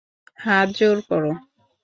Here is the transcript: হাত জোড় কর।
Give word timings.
হাত 0.39 0.67
জোড় 0.77 1.01
কর। 1.09 1.23